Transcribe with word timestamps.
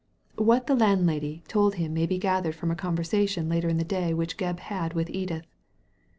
What 0.39 0.65
the 0.65 0.73
landlady 0.75 1.43
told 1.47 1.75
him 1.75 1.93
may 1.93 2.07
be 2.07 2.17
gathered 2.17 2.55
from 2.55 2.71
a 2.71 2.75
conver 2.75 3.05
sation 3.05 3.47
later 3.47 3.69
in 3.69 3.77
the 3.77 3.83
day 3.83 4.15
which 4.15 4.35
Gebb 4.35 4.59
had 4.59 4.93
yirith 4.93 5.11
Edith. 5.11 5.45